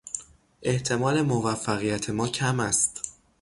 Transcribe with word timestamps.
احتمال 0.61 1.21
موفقیت 1.21 2.09
ما 2.09 2.27
کم 2.27 2.59
است. 2.59 3.01